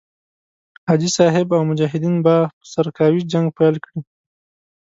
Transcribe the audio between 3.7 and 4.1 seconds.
کړي.